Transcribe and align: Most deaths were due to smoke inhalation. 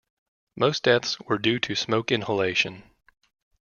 Most 0.55 0.81
deaths 0.81 1.19
were 1.19 1.37
due 1.37 1.59
to 1.59 1.75
smoke 1.75 2.11
inhalation. 2.11 2.81